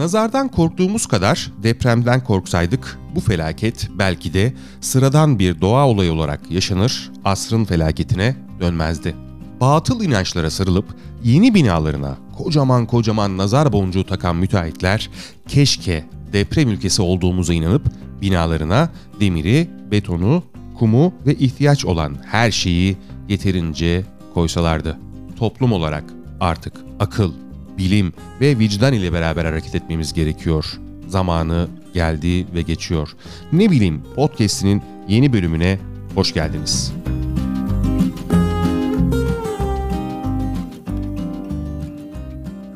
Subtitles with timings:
[0.00, 7.10] Nazardan korktuğumuz kadar depremden korksaydık bu felaket belki de sıradan bir doğa olayı olarak yaşanır,
[7.24, 9.14] asrın felaketine dönmezdi.
[9.60, 10.84] Batıl inançlara sarılıp
[11.24, 15.10] yeni binalarına kocaman kocaman nazar boncuğu takan müteahhitler
[15.48, 17.82] keşke deprem ülkesi olduğumuza inanıp
[18.22, 18.90] binalarına
[19.20, 20.42] demiri, betonu,
[20.78, 22.96] kumu ve ihtiyaç olan her şeyi
[23.28, 24.04] yeterince
[24.34, 24.98] koysalardı.
[25.38, 26.04] Toplum olarak
[26.40, 27.32] artık akıl,
[27.80, 30.64] bilim ve vicdan ile beraber hareket etmemiz gerekiyor.
[31.08, 33.08] Zamanı geldi ve geçiyor.
[33.52, 35.78] Ne bileyim podcast'inin yeni bölümüne
[36.14, 36.92] hoş geldiniz.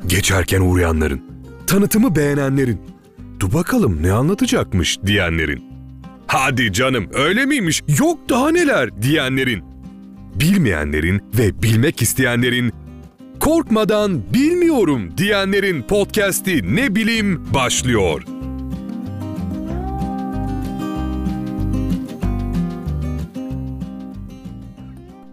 [0.07, 1.23] Geçerken uğrayanların,
[1.67, 2.81] tanıtımı beğenenlerin,
[3.41, 5.65] dur bakalım ne anlatacakmış diyenlerin,
[6.27, 9.65] hadi canım öyle miymiş yok daha neler diyenlerin,
[10.35, 12.73] bilmeyenlerin ve bilmek isteyenlerin
[13.45, 18.23] korkmadan bilmiyorum diyenlerin podcast'i ne bileyim başlıyor.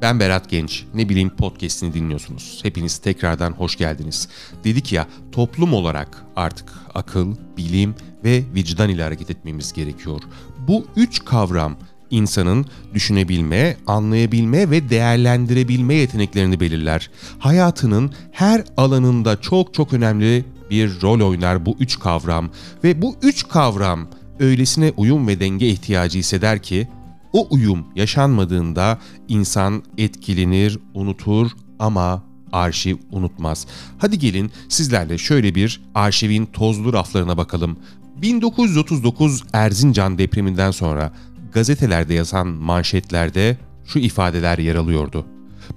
[0.02, 0.86] Ben Berat Genç.
[0.94, 2.60] Ne bileyim podcast'ini dinliyorsunuz.
[2.64, 4.30] Hepiniz tekrardan hoş geldiniz.
[4.64, 10.22] Dedik ya toplum olarak artık akıl, bilim ve vicdan ile hareket etmemiz gerekiyor.
[10.68, 11.78] Bu üç kavram
[12.12, 17.10] insanın düşünebilme, anlayabilme ve değerlendirebilme yeteneklerini belirler.
[17.40, 22.50] Hayatının her alanında çok çok önemli bir rol oynar bu üç kavram
[22.84, 24.08] ve bu üç kavram
[24.40, 26.88] öylesine uyum ve denge ihtiyacı hisseder ki
[27.34, 33.68] o uyum yaşanmadığında insan etkilenir, unutur ama arşiv unutmaz.
[33.98, 37.78] Hadi gelin sizlerle şöyle bir arşivin tozlu raflarına bakalım.
[38.22, 41.14] 1939 Erzincan depreminden sonra
[41.54, 45.26] gazetelerde yazan manşetlerde şu ifadeler yer alıyordu.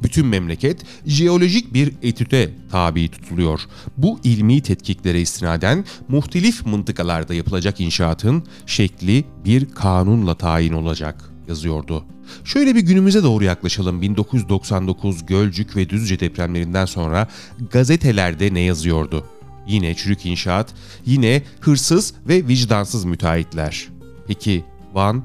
[0.02, 3.60] Bütün memleket jeolojik bir etüte tabi tutuluyor.
[3.96, 12.04] Bu ilmi tetkiklere istinaden muhtelif mıntıkalarda yapılacak inşaatın şekli bir kanunla tayin olacak yazıyordu.
[12.44, 14.02] Şöyle bir günümüze doğru yaklaşalım.
[14.02, 17.28] 1999 Gölcük ve Düzce depremlerinden sonra
[17.70, 19.26] gazetelerde ne yazıyordu?
[19.66, 20.74] Yine çürük inşaat,
[21.06, 23.88] yine hırsız ve vicdansız müteahhitler.
[24.26, 24.64] Peki
[24.94, 25.24] Van,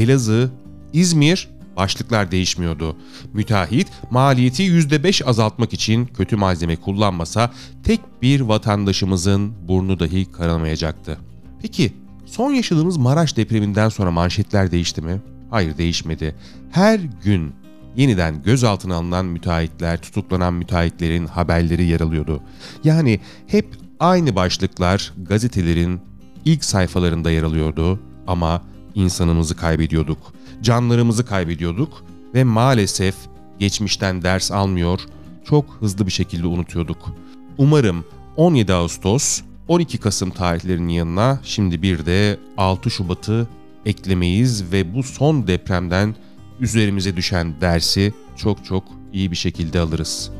[0.00, 0.50] Elazığ,
[0.92, 2.96] İzmir başlıklar değişmiyordu.
[3.32, 7.50] Müteahhit maliyeti %5 azaltmak için kötü malzeme kullanmasa
[7.82, 11.18] tek bir vatandaşımızın burnu dahi karamayacaktı.
[11.62, 11.92] Peki
[12.26, 15.20] son yaşadığımız Maraş depreminden sonra manşetler değişti mi?
[15.50, 16.34] Hayır değişmedi.
[16.70, 17.52] Her gün
[17.96, 22.42] yeniden gözaltına alınan müteahhitler, tutuklanan müteahhitlerin haberleri yer alıyordu.
[22.84, 23.66] Yani hep
[24.00, 26.00] aynı başlıklar gazetelerin
[26.44, 28.62] ilk sayfalarında yer alıyordu ama
[28.94, 30.18] insanımızı kaybediyorduk,
[30.62, 33.14] canlarımızı kaybediyorduk ve maalesef
[33.58, 35.00] geçmişten ders almıyor,
[35.44, 37.12] çok hızlı bir şekilde unutuyorduk.
[37.58, 38.04] Umarım
[38.36, 43.48] 17 Ağustos, 12 Kasım tarihlerinin yanına şimdi bir de 6 Şubat'ı
[43.86, 46.14] eklemeyiz ve bu son depremden
[46.60, 50.30] üzerimize düşen dersi çok çok iyi bir şekilde alırız.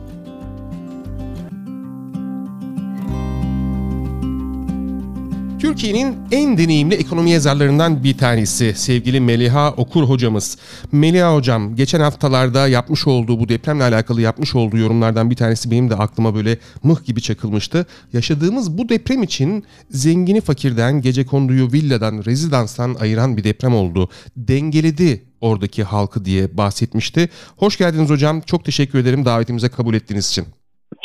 [5.70, 10.58] Türkiye'nin en deneyimli ekonomi yazarlarından bir tanesi sevgili Meliha Okur hocamız.
[10.92, 15.90] Meliha hocam geçen haftalarda yapmış olduğu bu depremle alakalı yapmış olduğu yorumlardan bir tanesi benim
[15.90, 17.86] de aklıma böyle mıh gibi çakılmıştı.
[18.12, 24.08] Yaşadığımız bu deprem için zengini fakirden, gece konduyu villadan, rezidanstan ayıran bir deprem oldu.
[24.36, 27.28] Dengeledi oradaki halkı diye bahsetmişti.
[27.56, 28.40] Hoş geldiniz hocam.
[28.40, 30.44] Çok teşekkür ederim davetimize kabul ettiğiniz için.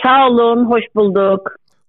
[0.04, 1.42] Sağ olun, hoş bulduk.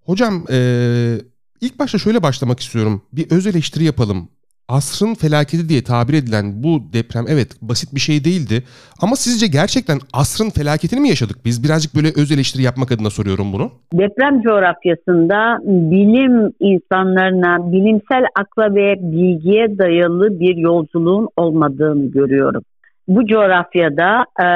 [0.07, 1.19] Hocam ee,
[1.61, 3.03] İlk başta şöyle başlamak istiyorum.
[3.13, 4.29] Bir öz eleştiri yapalım.
[4.69, 8.63] Asrın felaketi diye tabir edilen bu deprem evet basit bir şey değildi.
[9.03, 11.65] Ama sizce gerçekten asrın felaketini mi yaşadık biz?
[11.65, 13.71] Birazcık böyle öz eleştiri yapmak adına soruyorum bunu.
[13.93, 22.63] Deprem coğrafyasında bilim insanlarına bilimsel akla ve bilgiye dayalı bir yolculuğun olmadığını görüyorum.
[23.09, 24.47] Bu coğrafyada e,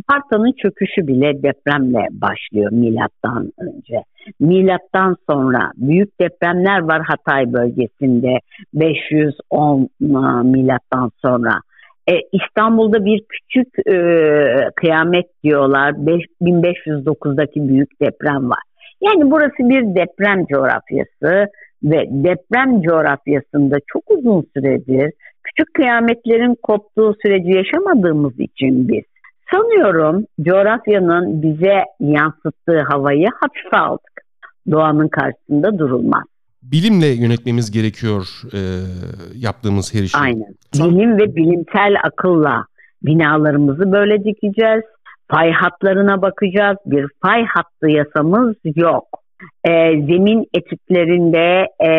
[0.00, 4.02] Sparta'nın çöküşü bile depremle başlıyor milattan önce.
[4.40, 8.38] Milattan sonra büyük depremler var Hatay bölgesinde
[8.74, 9.88] 510
[10.44, 11.52] milattan sonra.
[12.08, 13.96] E, İstanbul'da bir küçük e,
[14.76, 15.92] kıyamet diyorlar.
[15.92, 18.62] 1509'daki büyük deprem var.
[19.00, 21.50] Yani burası bir deprem coğrafyası
[21.82, 25.12] ve deprem coğrafyasında çok uzun süredir
[25.46, 29.04] küçük kıyametlerin koptuğu süreci yaşamadığımız için biz
[29.50, 34.22] Sanıyorum coğrafyanın bize yansıttığı havayı hafife aldık.
[34.70, 36.24] Doğanın karşısında durulmaz.
[36.62, 38.60] Bilimle yönetmemiz gerekiyor e,
[39.34, 40.18] yaptığımız her işi.
[40.18, 40.54] Aynen.
[40.74, 42.64] Bilim ve bilimsel akılla
[43.02, 44.82] binalarımızı böyle dikeceğiz.
[45.30, 46.76] Fay hatlarına bakacağız.
[46.86, 49.04] Bir fay hattı yasamız yok.
[49.64, 51.90] e, zemin etütlerinde e,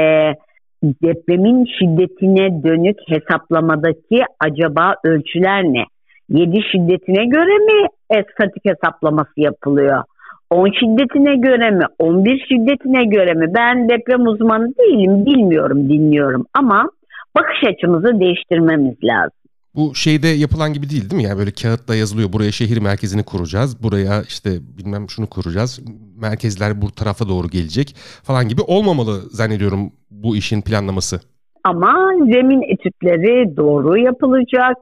[0.83, 5.83] depremin şiddetine dönük hesaplamadaki acaba ölçüler ne?
[6.29, 7.87] 7 şiddetine göre mi
[8.33, 10.03] statik hesaplaması yapılıyor?
[10.49, 11.85] 10 şiddetine göre mi?
[11.99, 13.53] 11 şiddetine göre mi?
[13.55, 16.89] Ben deprem uzmanı değilim, bilmiyorum, dinliyorum ama
[17.35, 19.37] bakış açımızı değiştirmemiz lazım.
[19.75, 21.23] Bu şeyde yapılan gibi değil değil mi?
[21.23, 22.33] Yani böyle kağıtta yazılıyor.
[22.33, 23.83] Buraya şehir merkezini kuracağız.
[23.83, 25.79] Buraya işte bilmem şunu kuracağız.
[26.21, 31.19] Merkezler bu tarafa doğru gelecek falan gibi olmamalı zannediyorum bu işin planlaması.
[31.63, 31.93] Ama
[32.25, 34.77] zemin etütleri doğru yapılacak.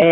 [0.00, 0.08] E,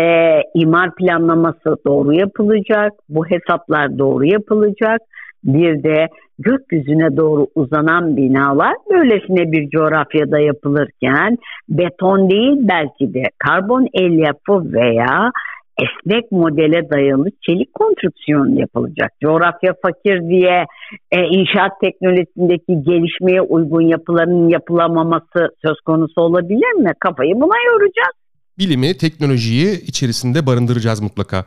[0.53, 2.91] imar planlaması doğru yapılacak.
[3.09, 5.01] Bu hesaplar doğru yapılacak.
[5.43, 6.07] Bir de
[6.39, 11.37] gökyüzüne doğru uzanan binalar böylesine bir coğrafyada yapılırken
[11.69, 15.31] beton değil belki de karbon el yapı veya
[15.83, 19.11] esnek modele dayalı çelik konstrüksiyon yapılacak.
[19.21, 20.65] Coğrafya fakir diye
[21.11, 26.91] e, inşaat teknolojisindeki gelişmeye uygun yapıların yapılamaması söz konusu olabilir mi?
[26.99, 28.15] Kafayı buna yoracağız.
[28.61, 31.45] Bilimi, teknolojiyi içerisinde barındıracağız mutlaka.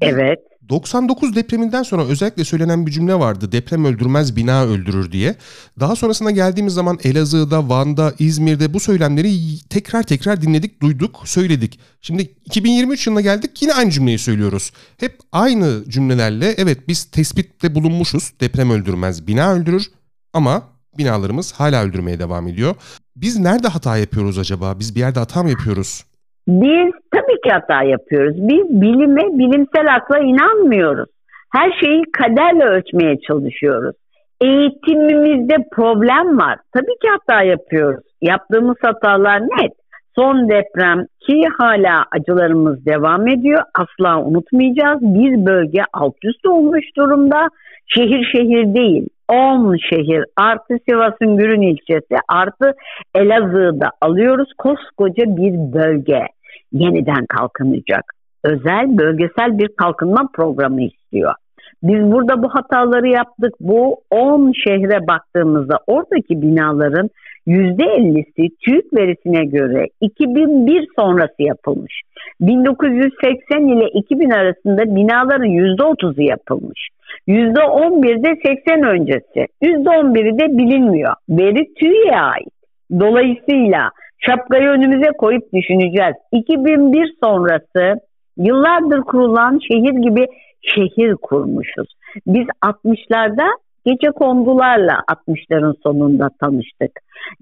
[0.00, 0.38] Evet.
[0.68, 3.52] 99 depreminden sonra özellikle söylenen bir cümle vardı.
[3.52, 5.34] Deprem öldürmez, bina öldürür diye.
[5.80, 11.78] Daha sonrasında geldiğimiz zaman Elazığ'da, Van'da, İzmir'de bu söylemleri tekrar tekrar dinledik, duyduk, söyledik.
[12.00, 14.72] Şimdi 2023 yılına geldik yine aynı cümleyi söylüyoruz.
[14.96, 18.32] Hep aynı cümlelerle evet biz tespitte bulunmuşuz.
[18.40, 19.86] Deprem öldürmez, bina öldürür
[20.32, 20.62] ama
[20.98, 22.74] binalarımız hala öldürmeye devam ediyor.
[23.16, 24.78] Biz nerede hata yapıyoruz acaba?
[24.78, 26.04] Biz bir yerde hata mı yapıyoruz?
[26.48, 28.36] Biz tabii ki hata yapıyoruz.
[28.36, 31.08] Biz bilime, bilimsel akla inanmıyoruz.
[31.52, 33.96] Her şeyi kaderle ölçmeye çalışıyoruz.
[34.40, 36.58] Eğitimimizde problem var.
[36.74, 38.04] Tabii ki hata yapıyoruz.
[38.22, 39.72] Yaptığımız hatalar net.
[40.14, 43.62] Son deprem ki hala acılarımız devam ediyor.
[43.74, 45.02] Asla unutmayacağız.
[45.02, 47.48] Bir bölge alt üst olmuş durumda.
[47.86, 49.08] Şehir şehir değil.
[49.28, 52.72] 10 şehir artı Sivas'ın Gürün ilçesi artı
[53.14, 54.48] Elazığ'da alıyoruz.
[54.58, 56.26] Koskoca bir bölge
[56.72, 58.04] yeniden kalkınacak.
[58.44, 61.34] Özel bölgesel bir kalkınma programı istiyor.
[61.82, 63.54] Biz burada bu hataları yaptık.
[63.60, 67.10] Bu 10 şehre baktığımızda oradaki binaların
[67.46, 72.00] %50'si TÜİK verisine göre 2001 sonrası yapılmış.
[72.40, 76.88] 1980 ile 2000 arasında binaların %30'u yapılmış.
[77.28, 79.46] %11'de 80 öncesi.
[79.62, 81.14] %11'i de bilinmiyor.
[81.28, 82.52] Veri TÜİK'e ait.
[83.00, 86.14] Dolayısıyla şapkayı önümüze koyup düşüneceğiz.
[86.32, 88.00] 2001 sonrası
[88.36, 90.26] yıllardır kurulan şehir gibi
[90.62, 91.88] şehir kurmuşuz.
[92.26, 93.46] Biz 60'larda
[93.86, 96.90] gece kondularla 60'ların sonunda tanıştık.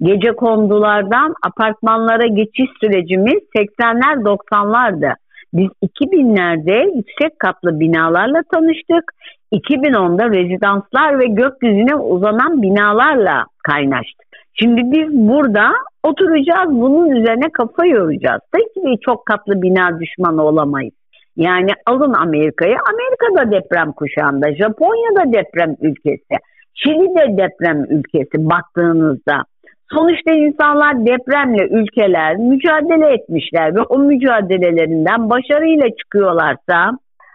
[0.03, 5.15] Gece kondulardan apartmanlara geçiş sürecimiz 80'ler 90'lardı.
[5.53, 9.13] Biz 2000'lerde yüksek katlı binalarla tanıştık.
[9.53, 14.26] 2010'da rezidanslar ve gökyüzüne uzanan binalarla kaynaştık.
[14.59, 15.73] Şimdi biz burada
[16.03, 18.41] oturacağız bunun üzerine kafa yoracağız.
[18.53, 20.95] Tabii ki çok katlı bina düşmanı olamayız.
[21.37, 22.77] Yani alın Amerika'yı.
[22.93, 26.35] Amerika'da deprem kuşağında, Japonya'da deprem ülkesi,
[26.75, 29.45] Şili'de deprem ülkesi baktığınızda.
[29.93, 36.91] Sonuçta insanlar depremle ülkeler mücadele etmişler ve o mücadelelerinden başarıyla çıkıyorlarsa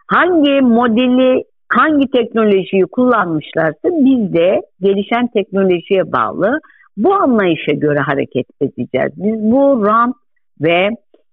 [0.07, 6.59] hangi modeli hangi teknolojiyi kullanmışlarsa biz de gelişen teknolojiye bağlı
[6.97, 9.11] bu anlayışa göre hareket edeceğiz.
[9.17, 10.15] Biz bu rant
[10.61, 10.89] ve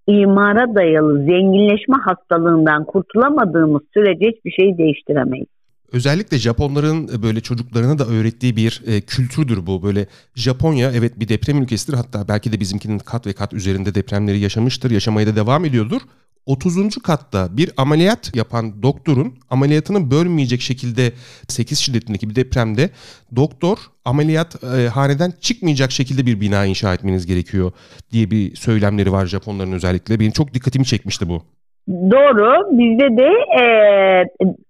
[0.06, 5.46] imara dayalı zenginleşme hastalığından kurtulamadığımız sürece hiçbir şeyi değiştiremeyiz.
[5.92, 9.82] Özellikle Japonların böyle çocuklarına da öğrettiği bir e, kültürdür bu.
[9.82, 11.96] Böyle Japonya evet bir deprem ülkesidir.
[11.96, 14.90] Hatta belki de bizimkinin kat ve kat üzerinde depremleri yaşamıştır.
[14.90, 16.00] Yaşamaya da devam ediyordur.
[16.48, 16.98] 30.
[17.06, 21.02] katta bir ameliyat yapan doktorun ameliyatını bölmeyecek şekilde
[21.48, 22.90] 8 şiddetindeki bir depremde
[23.36, 27.72] doktor ameliyat e, haneden çıkmayacak şekilde bir bina inşa etmeniz gerekiyor
[28.12, 30.20] diye bir söylemleri var Japonların özellikle.
[30.20, 31.42] Benim çok dikkatimi çekmişti bu.
[31.88, 32.78] Doğru.
[32.78, 33.30] Bizde de
[33.62, 33.64] e,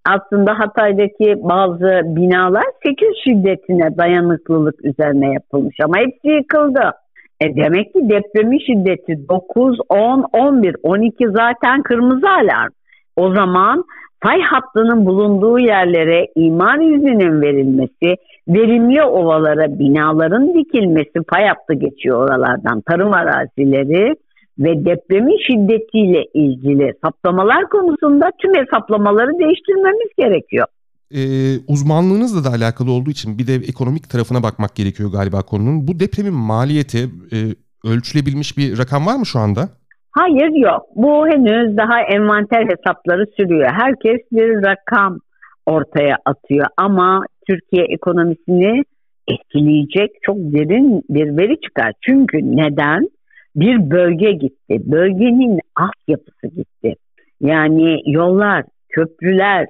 [0.06, 6.92] aslında Hatay'daki bazı binalar 8 şiddetine dayanıklılık üzerine yapılmış ama hepsi yıkıldı.
[7.40, 12.70] E demek ki depremin şiddeti 9, 10, 11, 12 zaten kırmızı alarm.
[13.16, 13.84] O zaman
[14.22, 18.16] fay hattının bulunduğu yerlere imar izninin verilmesi,
[18.48, 24.14] verimli ovalara binaların dikilmesi, fay hattı geçiyor oralardan, tarım arazileri
[24.58, 30.66] ve depremin şiddetiyle ilgili saptamalar konusunda tüm hesaplamaları değiştirmemiz gerekiyor
[31.14, 31.20] e,
[31.66, 35.88] uzmanlığınızla da alakalı olduğu için bir de ekonomik tarafına bakmak gerekiyor galiba konunun.
[35.88, 36.98] Bu depremin maliyeti
[37.32, 37.36] e,
[37.84, 39.68] ölçülebilmiş bir rakam var mı şu anda?
[40.10, 40.82] Hayır yok.
[40.96, 43.70] Bu henüz daha envanter hesapları sürüyor.
[43.72, 45.18] Herkes bir rakam
[45.66, 48.84] ortaya atıyor ama Türkiye ekonomisini
[49.28, 51.92] etkileyecek çok derin bir veri çıkar.
[52.00, 53.08] Çünkü neden?
[53.56, 54.80] Bir bölge gitti.
[54.84, 56.94] Bölgenin altyapısı gitti.
[57.40, 59.66] Yani yollar, köprüler,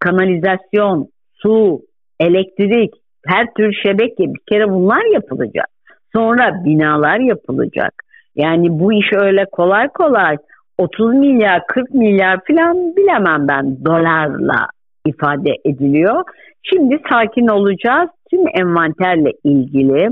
[0.00, 1.80] kanalizasyon, su,
[2.20, 2.94] elektrik,
[3.26, 5.66] her tür şebeke bir kere bunlar yapılacak.
[6.12, 7.94] Sonra binalar yapılacak.
[8.36, 10.36] Yani bu iş öyle kolay kolay
[10.78, 14.66] 30 milyar 40 milyar falan bilemem ben dolarla
[15.06, 16.24] ifade ediliyor.
[16.62, 18.10] Şimdi sakin olacağız.
[18.30, 20.08] Tüm envanterle ilgili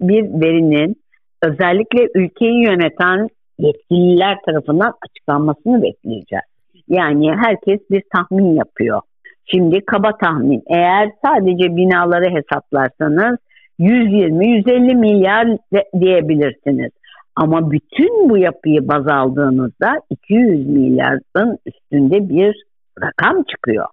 [0.00, 0.96] bir verinin
[1.42, 6.44] özellikle ülkeyi yöneten yetkililer tarafından açıklanmasını bekleyeceğiz.
[6.88, 9.00] Yani herkes bir tahmin yapıyor.
[9.44, 13.38] Şimdi kaba tahmin eğer sadece binaları hesaplarsanız
[13.80, 15.56] 120-150 milyar
[16.00, 16.90] diyebilirsiniz.
[17.36, 22.64] Ama bütün bu yapıyı baz aldığınızda 200 milyarın üstünde bir
[23.02, 23.86] rakam çıkıyor.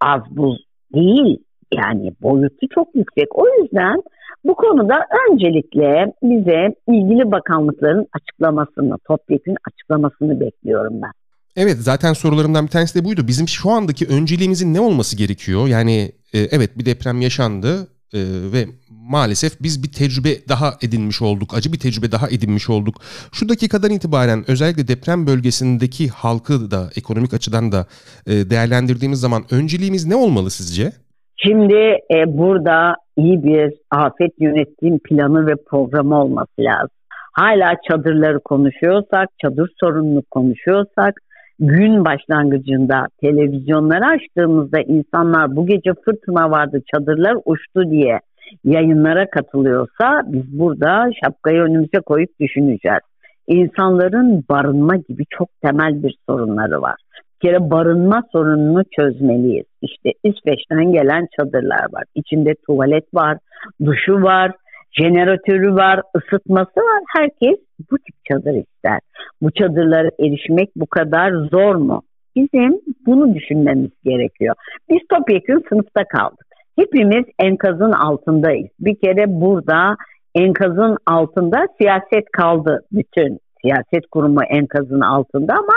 [0.00, 1.38] Az buz değil
[1.74, 3.38] yani boyutu çok yüksek.
[3.38, 4.02] O yüzden
[4.44, 4.94] bu konuda
[5.28, 11.12] öncelikle bize ilgili bakanlıkların açıklamasını, topyekun açıklamasını bekliyorum ben.
[11.56, 13.20] Evet zaten sorularımdan bir tanesi de buydu.
[13.26, 15.66] Bizim şu andaki önceliğimizin ne olması gerekiyor?
[15.68, 18.20] Yani e, evet bir deprem yaşandı e,
[18.52, 21.54] ve maalesef biz bir tecrübe daha edinmiş olduk.
[21.56, 22.94] Acı bir tecrübe daha edinmiş olduk.
[23.32, 27.86] Şu dakikadan itibaren özellikle deprem bölgesindeki halkı da ekonomik açıdan da
[28.26, 30.92] e, değerlendirdiğimiz zaman önceliğimiz ne olmalı sizce?
[31.36, 31.74] Şimdi
[32.14, 36.96] e, burada iyi bir afet yönetim planı ve programı olması lazım.
[37.32, 41.14] Hala çadırları konuşuyorsak, çadır sorununu konuşuyorsak,
[41.60, 48.20] gün başlangıcında televizyonları açtığımızda insanlar bu gece fırtına vardı, çadırlar uçtu diye
[48.64, 53.00] yayınlara katılıyorsa biz burada şapkayı önümüze koyup düşüneceğiz.
[53.46, 56.96] İnsanların barınma gibi çok temel bir sorunları var.
[57.34, 59.66] Bir kere barınma sorununu çözmeliyiz.
[59.82, 62.04] İşte İsveç'ten gelen çadırlar var.
[62.14, 63.38] İçinde tuvalet var,
[63.84, 64.52] duşu var,
[65.00, 67.02] jeneratörü var, ısıtması var.
[67.16, 67.58] Herkes
[67.90, 69.00] bu tip çadır ister.
[69.42, 72.02] Bu çadırlara erişmek bu kadar zor mu?
[72.36, 74.54] Bizim bunu düşünmemiz gerekiyor.
[74.90, 76.46] Biz topyekun sınıfta kaldık.
[76.78, 78.68] Hepimiz enkazın altındayız.
[78.80, 79.96] Bir kere burada
[80.34, 82.80] enkazın altında siyaset kaldı.
[82.92, 85.74] Bütün siyaset kurumu enkazın altında ama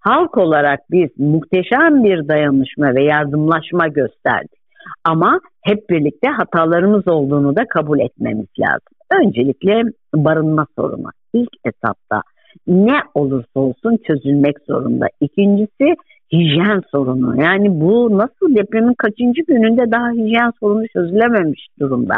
[0.00, 4.59] halk olarak biz muhteşem bir dayanışma ve yardımlaşma gösterdik.
[5.04, 8.92] Ama hep birlikte hatalarımız olduğunu da kabul etmemiz lazım.
[9.22, 9.82] Öncelikle
[10.14, 12.22] barınma sorunu ilk etapta
[12.66, 15.06] ne olursa olsun çözülmek zorunda.
[15.20, 15.94] İkincisi
[16.32, 17.42] hijyen sorunu.
[17.42, 22.14] Yani bu nasıl depremin kaçıncı gününde daha hijyen sorunu çözülememiş durumda.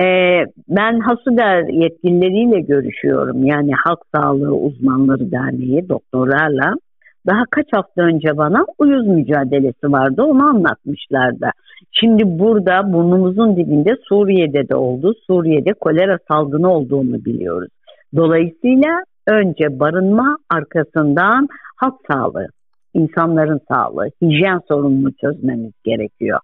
[0.00, 3.46] Ee, ben Hasuder yetkilileriyle görüşüyorum.
[3.46, 6.74] Yani Halk Sağlığı Uzmanları Derneği doktorlarla.
[7.26, 11.50] Daha kaç hafta önce bana uyuz mücadelesi vardı onu anlatmışlardı.
[11.92, 15.14] Şimdi burada burnumuzun dibinde Suriye'de de oldu.
[15.26, 17.68] Suriye'de kolera salgını olduğunu biliyoruz.
[18.16, 22.46] Dolayısıyla önce barınma arkasından halk sağlığı
[22.94, 26.38] insanların sağlığı, hijyen sorununu çözmemiz gerekiyor.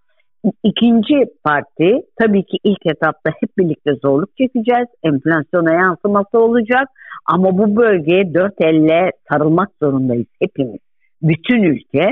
[0.62, 4.88] İkinci parti tabii ki ilk etapta hep birlikte zorluk çekeceğiz.
[5.02, 6.88] Enflasyona yansıması olacak.
[7.26, 10.80] Ama bu bölgeye dört elle sarılmak zorundayız hepimiz.
[11.22, 12.08] Bütün ülke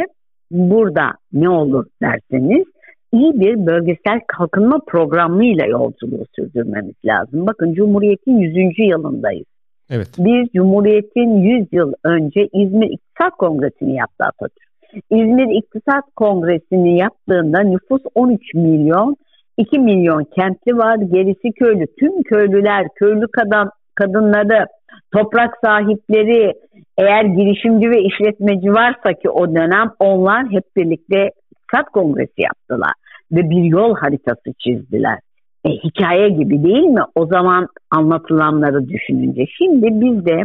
[0.50, 2.64] burada ne olur derseniz
[3.12, 7.46] iyi bir bölgesel kalkınma programıyla yolculuğu sürdürmemiz lazım.
[7.46, 8.78] Bakın Cumhuriyet'in 100.
[8.78, 9.46] yılındayız.
[9.90, 10.08] Evet.
[10.18, 14.73] Biz Cumhuriyet'in 100 yıl önce İzmir İktisat Kongresi'ni yaptı Atatürk.
[15.10, 19.16] İzmir İktisat Kongresi'ni yaptığında nüfus 13 milyon,
[19.56, 21.86] 2 milyon kentli var, gerisi köylü.
[21.98, 24.66] Tüm köylüler, köylü kadın, kadınları,
[25.12, 26.52] toprak sahipleri,
[26.98, 32.92] eğer girişimci ve işletmeci varsa ki o dönem onlar hep birlikte İktisat Kongresi yaptılar
[33.32, 35.18] ve bir yol haritası çizdiler
[35.64, 37.02] e, hikaye gibi değil mi?
[37.14, 39.44] O zaman anlatılanları düşününce.
[39.58, 40.42] Şimdi biz de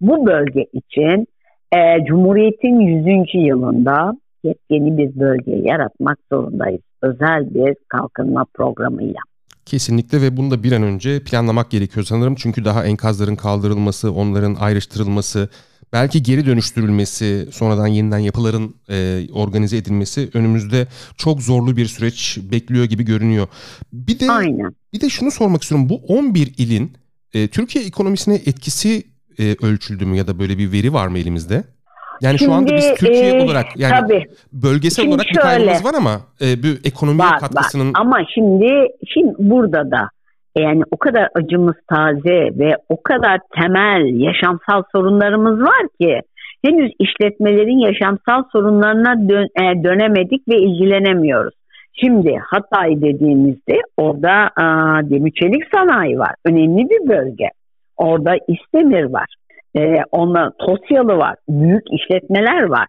[0.00, 1.26] bu bölge için
[1.72, 3.46] e, Cumhuriyet'in 100.
[3.48, 4.16] yılında
[4.70, 6.80] yeni bir bölge yaratmak zorundayız.
[7.02, 9.20] Özel bir kalkınma programıyla.
[9.64, 12.34] Kesinlikle ve bunu da bir an önce planlamak gerekiyor sanırım.
[12.34, 15.48] Çünkü daha enkazların kaldırılması, onların ayrıştırılması,
[15.92, 22.84] belki geri dönüştürülmesi, sonradan yeniden yapıların e, organize edilmesi önümüzde çok zorlu bir süreç bekliyor
[22.84, 23.46] gibi görünüyor.
[23.92, 24.74] Bir de Aynen.
[24.92, 25.88] bir de şunu sormak istiyorum.
[25.88, 26.92] Bu 11 ilin
[27.34, 29.02] e, Türkiye ekonomisine etkisi
[29.38, 31.64] e, ölçüldü mü ya da böyle bir veri var mı elimizde?
[32.20, 34.24] Yani Şimdi, şu anda biz Türkiye e, olarak yani tabii.
[34.52, 38.00] bölgesel şimdi olarak bir kaybımız var ama e, bir ekonomiye var, katkısının var.
[38.00, 38.68] ama şimdi
[39.14, 40.10] şimdi burada da
[40.58, 46.20] yani o kadar acımız taze ve o kadar temel yaşamsal sorunlarımız var ki
[46.64, 51.54] henüz işletmelerin yaşamsal sorunlarına dön, e, dönemedik ve ilgilenemiyoruz.
[52.00, 56.34] Şimdi Hatay dediğimizde orada aa, demir çelik sanayi var.
[56.44, 57.48] Önemli bir bölge.
[57.98, 59.34] Orada İstemir var.
[59.76, 61.34] Ee, onunla Tosyalı var.
[61.48, 62.86] Büyük işletmeler var.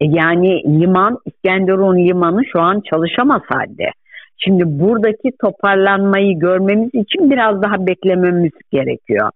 [0.00, 3.90] E, yani liman, İskenderun limanı şu an çalışamaz halde.
[4.38, 9.30] Şimdi buradaki toparlanmayı görmemiz için biraz daha beklememiz gerekiyor.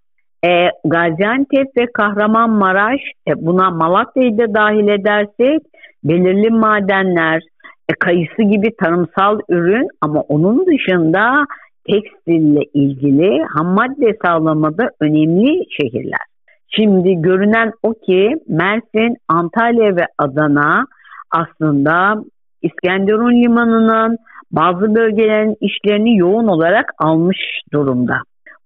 [0.47, 5.63] E, Gaziantep ve Kahramanmaraş e, buna Malatya'yı da dahil edersek
[6.05, 7.43] belirli madenler,
[7.89, 11.47] e, kayısı gibi tarımsal ürün ama onun dışında
[11.91, 16.27] tekstille ilgili ham madde sağlamada önemli şehirler.
[16.69, 20.87] Şimdi görünen o ki Mersin, Antalya ve Adana
[21.31, 22.25] aslında
[22.63, 24.19] İskenderun Limanı'nın
[24.53, 27.39] bazı bölgelerin işlerini yoğun olarak almış
[27.73, 28.17] durumda.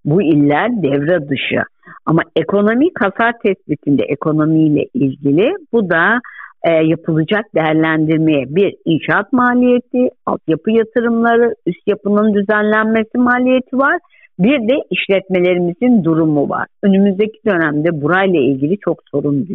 [0.05, 1.63] Bu iller devre dışı.
[2.07, 6.21] Ama ekonomik hasar tespitinde ekonomiyle ilgili bu da
[6.65, 13.99] e, yapılacak değerlendirmeye bir inşaat maliyeti, altyapı yatırımları, üst yapının düzenlenmesi maliyeti var.
[14.39, 16.67] Bir de işletmelerimizin durumu var.
[16.83, 19.49] Önümüzdeki dönemde burayla ilgili çok sorun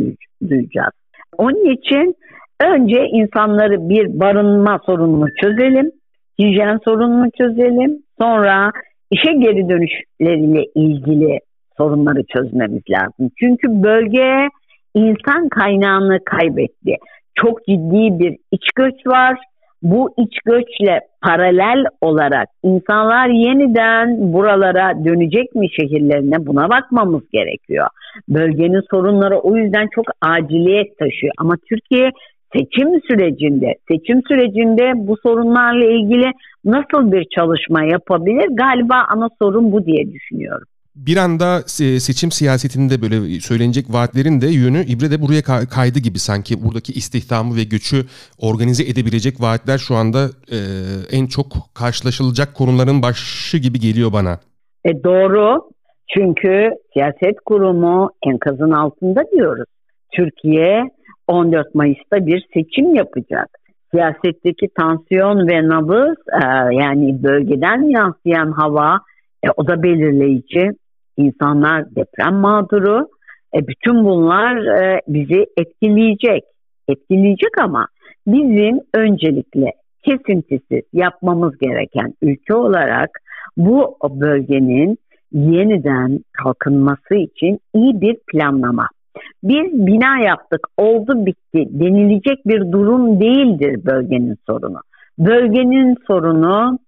[0.49, 0.93] duyacağız.
[1.37, 2.15] Onun için
[2.61, 5.91] önce insanları bir barınma sorununu çözelim,
[6.39, 7.99] hijyen sorununu çözelim.
[8.21, 8.71] Sonra
[9.11, 11.39] işe geri dönüşleriyle ilgili
[11.77, 13.31] sorunları çözmemiz lazım.
[13.39, 14.49] Çünkü bölge
[14.95, 16.95] insan kaynağını kaybetti.
[17.35, 19.37] Çok ciddi bir iç göç var.
[19.81, 27.87] Bu iç göçle paralel olarak insanlar yeniden buralara dönecek mi şehirlerine buna bakmamız gerekiyor.
[28.29, 31.33] Bölgenin sorunları o yüzden çok aciliyet taşıyor.
[31.37, 32.11] Ama Türkiye
[32.53, 36.31] seçim sürecinde, seçim sürecinde bu sorunlarla ilgili
[36.65, 38.47] nasıl bir çalışma yapabilir?
[38.51, 41.59] Galiba ana sorun bu diye düşünüyorum bir anda
[41.99, 47.55] seçim siyasetinde böyle söylenecek vaatlerin de yönü İbre de buraya kaydı gibi sanki buradaki istihdamı
[47.55, 47.97] ve göçü
[48.39, 50.19] organize edebilecek vaatler şu anda
[50.51, 50.59] e,
[51.17, 54.39] en çok karşılaşılacak konuların başı gibi geliyor bana.
[54.85, 55.69] E doğru
[56.13, 59.69] çünkü siyaset kurumu enkazın altında diyoruz.
[60.11, 60.83] Türkiye
[61.27, 63.49] 14 Mayıs'ta bir seçim yapacak.
[63.91, 68.99] Siyasetteki tansiyon ve nabız e, yani bölgeden yansıyan hava
[69.43, 70.71] e, o da belirleyici
[71.17, 73.07] insanlar deprem mağduru.
[73.55, 76.43] E, bütün bunlar e, bizi etkileyecek.
[76.87, 77.87] Etkileyecek ama
[78.27, 79.71] bizim öncelikle
[80.03, 83.09] kesintisiz yapmamız gereken ülke olarak
[83.57, 84.97] bu bölgenin
[85.31, 88.87] yeniden kalkınması için iyi bir planlama.
[89.43, 94.79] Biz bina yaptık, oldu bitti denilecek bir durum değildir bölgenin sorunu.
[95.19, 96.79] Bölgenin sorunu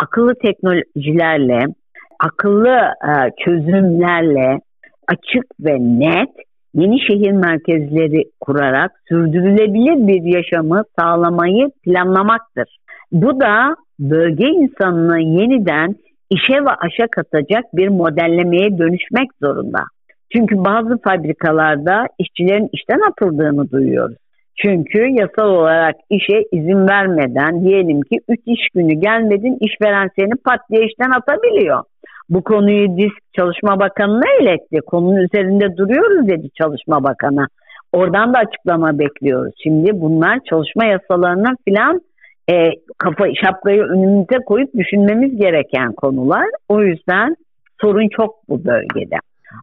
[0.00, 1.66] akıllı teknolojilerle,
[2.20, 3.12] akıllı e,
[3.44, 4.60] çözümlerle
[5.08, 6.30] açık ve net
[6.74, 12.76] yeni şehir merkezleri kurarak sürdürülebilir bir yaşamı sağlamayı planlamaktır.
[13.12, 15.96] Bu da bölge insanını yeniden
[16.30, 19.78] işe ve aşa katacak bir modellemeye dönüşmek zorunda.
[20.32, 24.16] Çünkü bazı fabrikalarda işçilerin işten atıldığını duyuyoruz.
[24.62, 30.60] Çünkü yasal olarak işe izin vermeden diyelim ki 3 iş günü gelmedin işveren seni pat
[30.70, 31.82] diye işten atabiliyor.
[32.30, 34.80] Bu konuyu DİSK Çalışma Bakanı'na iletti.
[34.86, 37.46] Konunun üzerinde duruyoruz dedi Çalışma Bakanı.
[37.92, 39.54] Oradan da açıklama bekliyoruz.
[39.62, 42.00] Şimdi bunlar çalışma yasalarına filan
[42.50, 46.44] e, kafa şapkayı önümüze koyup düşünmemiz gereken konular.
[46.68, 47.36] O yüzden
[47.80, 49.16] sorun çok bu bölgede.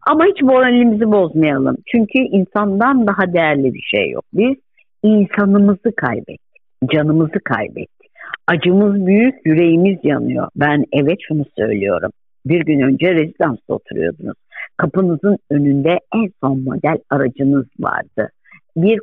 [0.07, 1.77] Ama hiç moralimizi bozmayalım.
[1.85, 4.23] Çünkü insandan daha değerli bir şey yok.
[4.33, 4.55] Biz
[5.03, 6.61] insanımızı kaybettik.
[6.93, 8.11] Canımızı kaybettik.
[8.47, 10.47] Acımız büyük, yüreğimiz yanıyor.
[10.55, 12.11] Ben evet şunu söylüyorum
[12.45, 14.37] bir gün önce rezidansta oturuyordunuz.
[14.77, 18.29] Kapınızın önünde en son model aracınız vardı.
[18.75, 18.99] Bir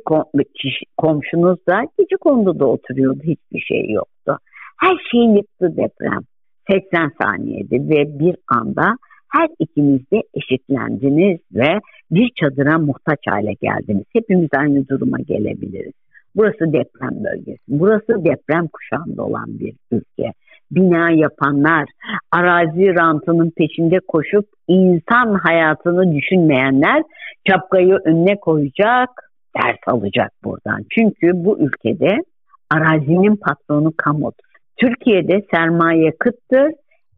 [0.97, 3.23] komşunuz da gece konduda oturuyordu.
[3.23, 4.37] Hiçbir şey yoktu.
[4.79, 6.21] Her şeyi yıktı deprem.
[6.71, 8.97] 80 saniyede ve bir anda
[9.33, 11.79] her ikiniz de eşitlendiniz ve
[12.11, 14.05] bir çadıra muhtaç hale geldiniz.
[14.13, 15.93] Hepimiz aynı duruma gelebiliriz.
[16.35, 17.59] Burası deprem bölgesi.
[17.67, 20.33] Burası deprem kuşağında olan bir ülke
[20.71, 21.85] bina yapanlar,
[22.31, 27.03] arazi rantının peşinde koşup insan hayatını düşünmeyenler
[27.49, 29.09] çapkayı önüne koyacak,
[29.57, 30.81] ders alacak buradan.
[30.89, 32.17] Çünkü bu ülkede
[32.69, 34.51] arazinin patronu kamudur.
[34.77, 36.71] Türkiye'de sermaye kıttır.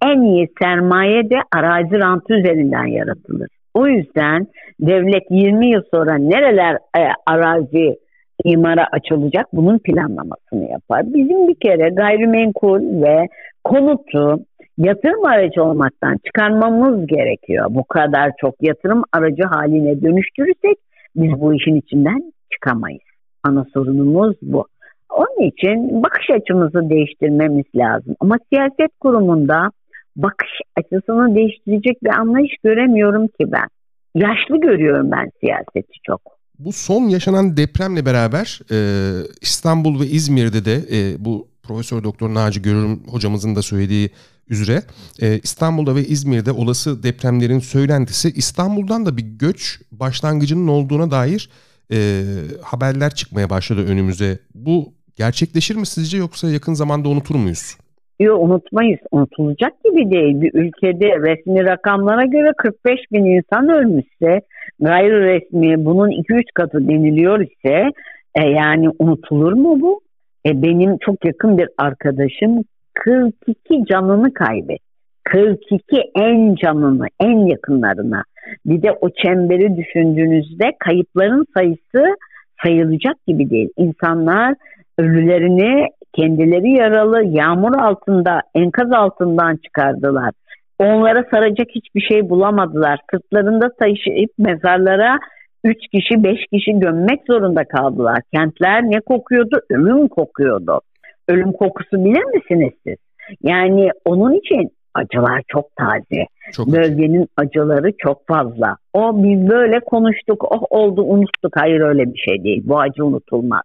[0.05, 3.47] En iyi sermaye de arazi rantı üzerinden yaratılır.
[3.73, 4.47] O yüzden
[4.79, 7.95] devlet 20 yıl sonra nereler e, arazi
[8.43, 11.13] imara açılacak bunun planlamasını yapar.
[11.13, 13.27] Bizim bir kere gayrimenkul ve
[13.63, 14.39] konutu
[14.77, 17.65] yatırım aracı olmaktan çıkarmamız gerekiyor.
[17.69, 20.77] Bu kadar çok yatırım aracı haline dönüştürürsek
[21.15, 23.01] biz bu işin içinden çıkamayız.
[23.43, 24.65] Ana sorunumuz bu.
[25.10, 28.15] Onun için bakış açımızı değiştirmemiz lazım.
[28.19, 29.69] Ama siyaset kurumunda
[30.15, 33.67] bakış açısını değiştirecek bir anlayış göremiyorum ki ben.
[34.15, 36.21] Yaşlı görüyorum ben siyaseti çok.
[36.59, 42.61] Bu son yaşanan depremle beraber e, İstanbul ve İzmir'de de e, bu Profesör Doktor Naci
[42.61, 44.09] Görürüm hocamızın da söylediği
[44.49, 44.83] üzere
[45.21, 51.49] e, İstanbul'da ve İzmir'de olası depremlerin söylentisi İstanbul'dan da bir göç başlangıcının olduğuna dair
[51.91, 52.23] e,
[52.61, 54.39] haberler çıkmaya başladı önümüze.
[54.55, 57.77] Bu gerçekleşir mi sizce yoksa yakın zamanda unutur muyuz?
[58.19, 58.99] Unutmayız.
[59.12, 60.41] Unutulacak gibi değil.
[60.41, 64.41] Bir ülkede resmi rakamlara göre 45 bin insan ölmüşse
[64.80, 67.91] gayri resmi bunun 2-3 katı deniliyor ise
[68.36, 70.02] e, yani unutulur mu bu?
[70.45, 74.84] E, benim çok yakın bir arkadaşım 42 canını kaybetti.
[75.23, 75.80] 42
[76.15, 78.23] en canını, en yakınlarına.
[78.65, 82.15] Bir de o çemberi düşündüğünüzde kayıpların sayısı
[82.63, 83.69] sayılacak gibi değil.
[83.78, 84.56] İnsanlar
[84.97, 90.32] ölülerini kendileri yaralı yağmur altında, enkaz altından çıkardılar.
[90.80, 92.99] Onlara saracak hiçbir şey bulamadılar.
[93.12, 95.19] Sırtlarında taşıyıp mezarlara
[95.63, 98.17] 3 kişi 5 kişi gömmek zorunda kaldılar.
[98.34, 99.60] Kentler ne kokuyordu?
[99.69, 100.82] Ölüm kokuyordu.
[101.28, 102.97] Ölüm kokusu bilir misiniz siz?
[103.43, 106.26] Yani onun için acılar çok taze.
[106.52, 108.76] Çok Bölgenin acıları çok fazla.
[108.93, 111.54] O biz böyle konuştuk, oh oldu unuttuk.
[111.56, 112.63] Hayır öyle bir şey değil.
[112.65, 113.62] Bu acı unutulmaz.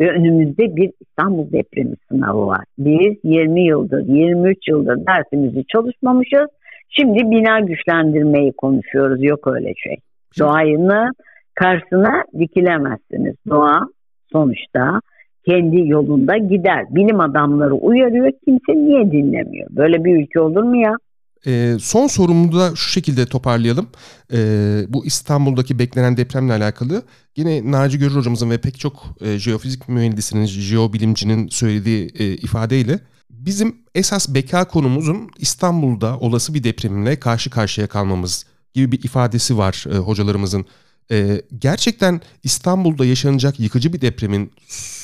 [0.00, 2.64] Ve önümüzde bir İstanbul depremi sınavı var.
[2.78, 6.46] Biz 20 yıldır, 23 yıldır dersimizi çalışmamışız.
[6.88, 9.24] Şimdi bina güçlendirmeyi konuşuyoruz.
[9.24, 9.96] Yok öyle şey.
[10.40, 11.10] Doğayını
[11.54, 13.34] karşısına dikilemezsiniz.
[13.48, 13.80] Doğa
[14.32, 15.00] sonuçta
[15.48, 16.84] kendi yolunda gider.
[16.90, 19.68] Bilim adamları uyarıyor, kimse niye dinlemiyor?
[19.70, 20.92] Böyle bir ülke olur mu ya?
[21.46, 23.88] E, son sorumu da şu şekilde toparlayalım.
[24.32, 24.38] E,
[24.88, 27.02] bu İstanbul'daki beklenen depremle alakalı
[27.36, 33.00] yine Naci Görür hocamızın ve pek çok e, jeofizik mühendisinin, jeobilimcinin söylediği e, ifadeyle
[33.30, 39.84] bizim esas beka konumuzun İstanbul'da olası bir depremle karşı karşıya kalmamız gibi bir ifadesi var
[39.90, 40.66] e, hocalarımızın.
[41.10, 44.52] E, gerçekten İstanbul'da yaşanacak yıkıcı bir depremin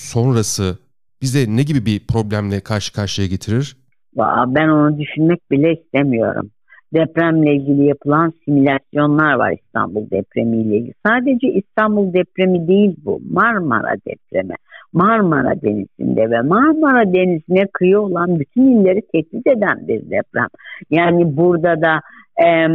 [0.03, 0.79] sonrası
[1.23, 3.77] bize ne gibi bir problemle karşı karşıya getirir?
[4.47, 6.51] Ben onu düşünmek bile istemiyorum.
[6.95, 10.95] Depremle ilgili yapılan simülasyonlar var İstanbul depremiyle ilgili.
[11.07, 13.21] Sadece İstanbul depremi değil bu.
[13.31, 14.55] Marmara depremi.
[14.93, 20.49] Marmara Denizi'nde ve Marmara Denizi'ne kıyı olan bütün illeri tehdit eden bir deprem.
[20.91, 22.01] Yani burada da
[22.47, 22.67] e,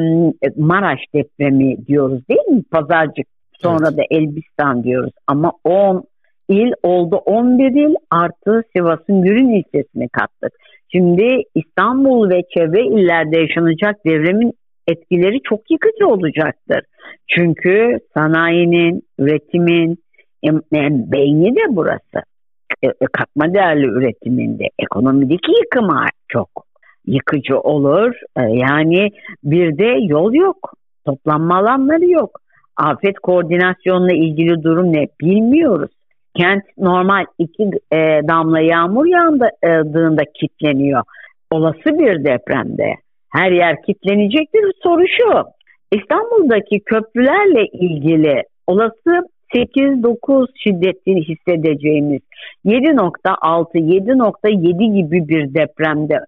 [0.58, 2.64] Maraş depremi diyoruz değil mi?
[2.72, 3.98] Pazarcık sonra evet.
[3.98, 5.14] da Elbistan diyoruz.
[5.28, 6.04] Ama 10
[6.50, 10.54] il oldu 11 il artı Sivas'ın Gürün ilçesini kattık.
[10.96, 14.54] Şimdi İstanbul ve çevre illerde yaşanacak devrimin
[14.88, 16.82] etkileri çok yıkıcı olacaktır.
[17.28, 19.98] Çünkü sanayinin, üretimin,
[20.44, 22.26] yani beyni de burası.
[22.84, 25.90] E, e, katma değerli üretiminde ekonomideki yıkım
[26.28, 26.50] çok
[27.06, 28.14] yıkıcı olur.
[28.38, 29.10] E, yani
[29.44, 30.74] bir de yol yok.
[31.06, 32.40] Toplanma alanları yok.
[32.78, 35.92] Afet koordinasyonla ilgili durum ne bilmiyoruz.
[36.38, 41.04] Kent normal iki e, damla yağmur yağdığında kitleniyor.
[41.52, 42.96] Olası bir depremde
[43.30, 44.62] her yer kitlenecektir.
[44.84, 45.43] Soru şu.
[46.00, 52.22] İstanbul'daki köprülerle ilgili olası 8-9 şiddetini hissedeceğimiz
[52.65, 56.19] 7.6, 7.7 gibi bir depremde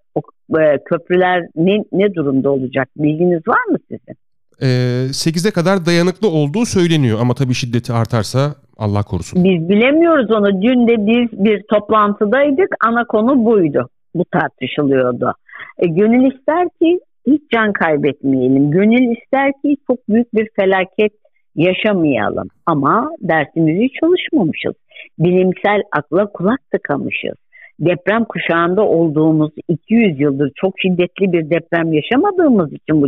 [0.59, 2.89] e, köprüler ne, ne durumda olacak?
[2.97, 4.15] Bilginiz var mı sizin?
[4.61, 4.67] E,
[5.09, 9.43] 8'e kadar dayanıklı olduğu söyleniyor ama tabii şiddeti artarsa Allah korusun.
[9.43, 10.61] Biz bilemiyoruz onu.
[10.61, 12.75] Dün de biz bir toplantıdaydık.
[12.85, 13.89] Ana konu buydu.
[14.15, 15.33] Bu tartışılıyordu.
[15.77, 18.71] E, gönül ister ki hiç can kaybetmeyelim.
[18.71, 21.13] Gönül ister ki çok büyük bir felaket
[21.55, 22.47] yaşamayalım.
[22.65, 24.73] Ama dersimizi çalışmamışız.
[25.19, 27.44] Bilimsel akla kulak tıkamışız
[27.79, 33.07] deprem kuşağında olduğumuz 200 yıldır çok şiddetli bir deprem yaşamadığımız için bu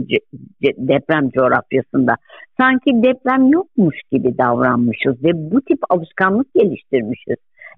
[0.61, 2.15] deprem coğrafyasında
[2.59, 7.37] sanki deprem yokmuş gibi davranmışız ve bu tip alışkanlık geliştirmişiz.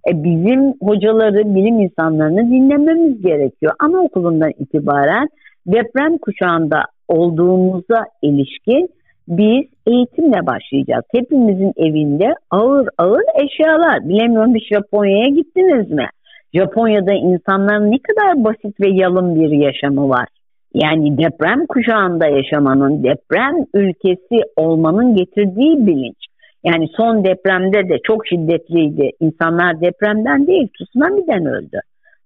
[0.10, 3.73] E bizim hocaları, bilim insanlarını dinlememiz gerekiyor.
[3.80, 5.28] Anaokulundan itibaren
[5.67, 8.89] deprem kuşağında olduğumuza ilişkin
[9.28, 11.06] biz eğitimle başlayacağız.
[11.15, 14.10] Hepimizin evinde ağır ağır eşyalar.
[14.10, 16.06] Bilemiyorum bir Japonya'ya gittiniz mi?
[16.53, 20.27] Japonya'da insanların ne kadar basit ve yalın bir yaşamı var.
[20.73, 26.17] Yani deprem kuşağında yaşamanın, deprem ülkesi olmanın getirdiği bilinç.
[26.63, 29.09] Yani son depremde de çok şiddetliydi.
[29.19, 31.79] İnsanlar depremden değil, tsunami'den öldü.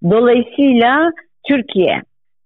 [0.09, 1.11] Dolayısıyla
[1.47, 2.01] Türkiye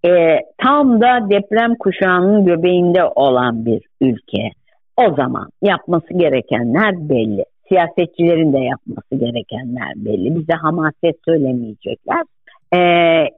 [0.05, 0.09] e,
[0.57, 4.49] tam da deprem kuşağının göbeğinde olan bir ülke.
[4.97, 7.43] O zaman yapması gerekenler belli.
[7.69, 10.36] Siyasetçilerin de yapması gerekenler belli.
[10.36, 12.23] Bize hamaset söylemeyecekler.
[12.73, 12.80] E,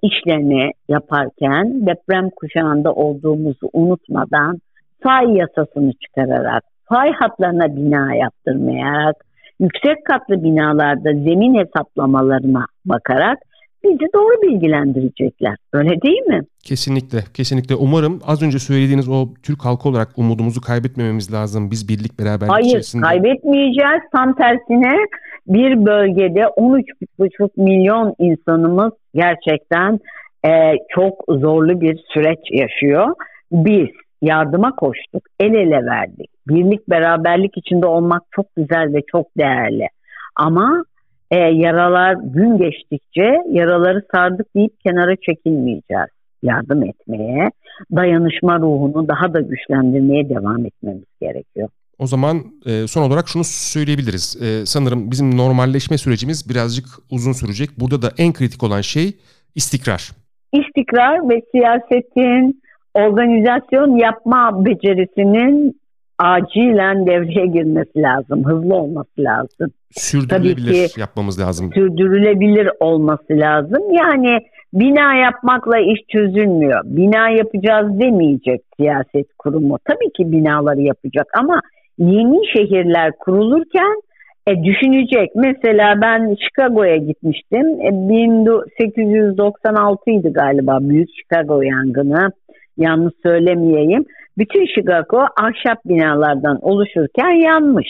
[0.04, 4.60] işlerini yaparken deprem kuşağında olduğumuzu unutmadan
[5.04, 9.16] fay yasasını çıkararak, fay hatlarına bina yaptırmayarak,
[9.60, 13.38] yüksek katlı binalarda zemin hesaplamalarına bakarak
[13.84, 15.56] bizi doğru bilgilendirecekler.
[15.74, 16.42] Öyle değil mi?
[16.64, 17.76] Kesinlikle, kesinlikle.
[17.76, 21.72] Umarım az önce söylediğiniz o Türk halkı olarak umudumuzu kaybetmememiz lazım.
[21.72, 23.06] Biz birlik beraberlik Hayır, içerisinde.
[23.06, 24.02] Hayır, kaybetmeyeceğiz.
[24.16, 25.06] Tam tersine
[25.48, 30.00] bir bölgede 13,5 milyon insanımız gerçekten
[30.46, 33.16] e, çok zorlu bir süreç yaşıyor.
[33.52, 33.90] Biz
[34.22, 36.30] yardıma koştuk, el ele verdik.
[36.48, 39.88] Birlik, beraberlik içinde olmak çok güzel ve çok değerli.
[40.36, 40.84] Ama
[41.32, 46.10] e, yaralar gün geçtikçe yaraları sardık deyip kenara çekilmeyeceğiz.
[46.44, 47.52] Yardım etmeye,
[47.96, 51.70] dayanışma ruhunu daha da güçlendirmeye devam etmemiz gerekiyor.
[52.00, 54.42] O zaman e, son olarak şunu söyleyebiliriz.
[54.42, 57.70] E, sanırım bizim normalleşme sürecimiz birazcık uzun sürecek.
[57.80, 59.18] Burada da en kritik olan şey
[59.56, 60.12] istikrar.
[60.54, 62.62] İstikrar ve siyasetin
[62.94, 65.79] organizasyon yapma becerisinin
[66.20, 68.46] acilen devreye girmesi lazım.
[68.46, 69.72] Hızlı olması lazım.
[69.92, 71.72] Sürdürülebilir ki, yapmamız lazım.
[71.74, 73.84] Sürdürülebilir olması lazım.
[73.92, 74.40] Yani
[74.74, 76.82] bina yapmakla iş çözülmüyor.
[76.86, 79.78] Bina yapacağız demeyecek siyaset kurumu.
[79.86, 81.62] Tabii ki binaları yapacak ama
[81.98, 84.02] yeni şehirler kurulurken
[84.48, 85.30] e, düşünecek.
[85.36, 87.82] Mesela ben Chicago'ya gitmiştim.
[87.82, 92.32] E, 1896 idi galiba büyük Chicago yangını.
[92.78, 94.06] Yanlış söylemeyeyim.
[94.40, 97.88] Bütün Chicago ahşap binalardan oluşurken yanmış.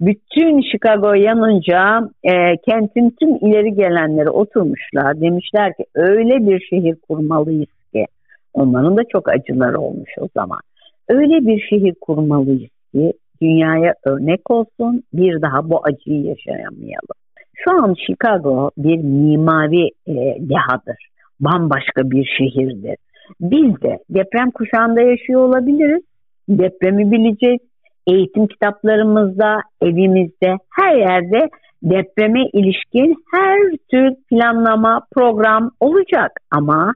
[0.00, 5.20] Bütün Chicago yanınca e, kentin tüm ileri gelenleri oturmuşlar.
[5.20, 8.06] Demişler ki öyle bir şehir kurmalıyız ki.
[8.54, 10.60] Onların da çok acıları olmuş o zaman.
[11.08, 17.18] Öyle bir şehir kurmalıyız ki dünyaya örnek olsun bir daha bu acıyı yaşayamayalım.
[17.54, 21.08] Şu an Chicago bir mimari e, dehadır.
[21.40, 22.96] Bambaşka bir şehirdir.
[23.40, 26.02] Biz de deprem kuşağında yaşıyor olabiliriz.
[26.48, 27.60] Depremi bileceğiz.
[28.06, 31.48] Eğitim kitaplarımızda, evimizde, her yerde
[31.82, 33.58] depreme ilişkin her
[33.90, 36.30] tür planlama, program olacak.
[36.50, 36.92] Ama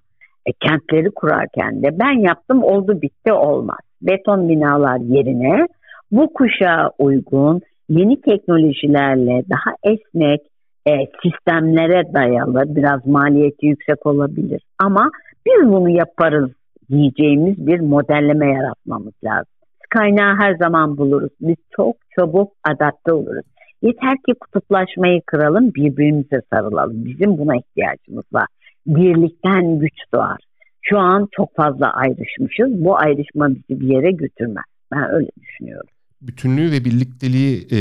[0.47, 3.79] e, kentleri kurarken de ben yaptım oldu bitti olmaz.
[4.03, 5.67] Beton binalar yerine
[6.11, 10.41] bu kuşağa uygun yeni teknolojilerle daha esnek
[10.87, 15.11] e, sistemlere dayalı biraz maliyeti yüksek olabilir ama
[15.47, 16.51] biz bunu yaparız
[16.91, 19.53] diyeceğimiz bir modelleme yaratmamız lazım.
[19.91, 21.33] Kaynağı her zaman buluruz.
[21.41, 23.45] Biz çok çabuk adapte oluruz.
[23.83, 27.05] Yeter ki kutuplaşmayı kıralım, birbirimize sarılalım.
[27.05, 28.47] Bizim buna ihtiyacımız var.
[28.87, 30.39] Birlikten güç doğar.
[30.83, 32.85] Şu an çok fazla ayrışmışız.
[32.85, 34.65] Bu ayrışma bizi bir yere götürmez.
[34.93, 35.91] Ben öyle düşünüyorum
[36.23, 37.79] bütünlüğü ve birlikteliği e,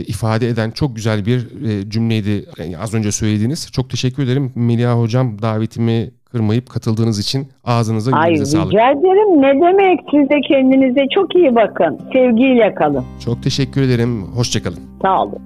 [0.00, 3.72] ifade eden çok güzel bir e, cümleydi yani az önce söylediğiniz.
[3.72, 8.72] Çok teşekkür ederim Melia Hocam davetimi kırmayıp katıldığınız için ağzınıza yüreğinize sağlık.
[8.72, 9.42] Rica ederim.
[9.42, 10.00] Ne demek?
[10.10, 11.98] Siz de kendinize çok iyi bakın.
[12.12, 13.04] Sevgiyle kalın.
[13.24, 14.22] Çok teşekkür ederim.
[14.22, 14.80] Hoşçakalın.
[15.02, 15.38] Sağ olun.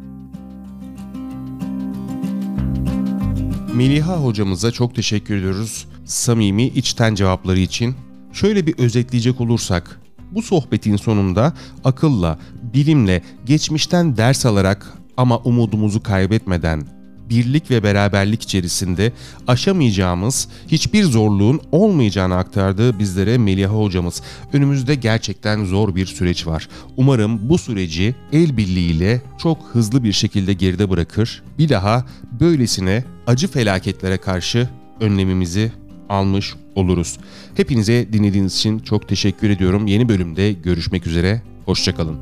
[3.75, 5.88] Meliha hocamıza çok teşekkür ediyoruz.
[6.05, 7.94] Samimi, içten cevapları için.
[8.33, 11.53] Şöyle bir özetleyecek olursak, bu sohbetin sonunda
[11.85, 12.38] akılla,
[12.75, 16.83] bilimle, geçmişten ders alarak ama umudumuzu kaybetmeden
[17.30, 19.12] birlik ve beraberlik içerisinde
[19.46, 24.22] aşamayacağımız hiçbir zorluğun olmayacağını aktardı bizlere Meliha hocamız.
[24.52, 26.68] Önümüzde gerçekten zor bir süreç var.
[26.96, 31.42] Umarım bu süreci el birliğiyle çok hızlı bir şekilde geride bırakır.
[31.58, 32.06] Bir daha
[32.40, 34.68] böylesine acı felaketlere karşı
[35.00, 35.72] önlemimizi
[36.08, 37.18] almış oluruz.
[37.54, 39.87] Hepinize dinlediğiniz için çok teşekkür ediyorum.
[39.87, 41.42] Yeni bölümde görüşmek üzere.
[41.64, 42.18] Hoşçakalın.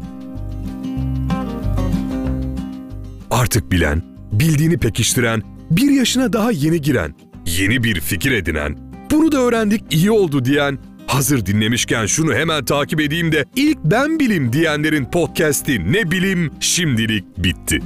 [3.30, 4.02] Artık bilen,
[4.32, 7.14] bildiğini pekiştiren, bir yaşına daha yeni giren,
[7.46, 8.78] yeni bir fikir edinen,
[9.10, 14.20] bunu da öğrendik iyi oldu diyen, hazır dinlemişken şunu hemen takip edeyim de ilk ben
[14.20, 17.80] bilim diyenlerin podcast'i Ne Bilim şimdilik bitti.